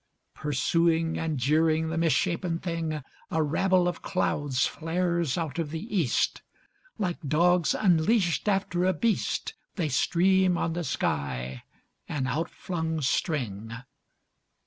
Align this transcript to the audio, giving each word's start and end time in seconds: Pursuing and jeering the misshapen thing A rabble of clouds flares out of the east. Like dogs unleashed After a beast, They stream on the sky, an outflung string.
Pursuing 0.33 1.19
and 1.19 1.37
jeering 1.37 1.89
the 1.89 1.97
misshapen 1.99 2.57
thing 2.57 3.03
A 3.29 3.43
rabble 3.43 3.87
of 3.87 4.01
clouds 4.01 4.65
flares 4.65 5.37
out 5.37 5.59
of 5.59 5.69
the 5.69 5.95
east. 5.95 6.41
Like 6.97 7.19
dogs 7.21 7.75
unleashed 7.75 8.47
After 8.47 8.83
a 8.85 8.93
beast, 8.93 9.53
They 9.75 9.89
stream 9.89 10.57
on 10.57 10.73
the 10.73 10.83
sky, 10.83 11.65
an 12.09 12.25
outflung 12.25 13.01
string. 13.01 13.75